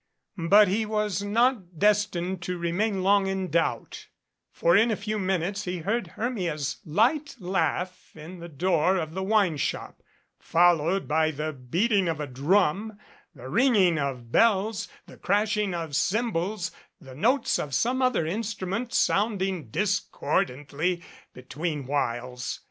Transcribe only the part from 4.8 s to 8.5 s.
a few minutes he heard Hermia's light laugh in the